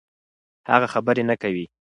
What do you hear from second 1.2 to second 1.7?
نه کوي.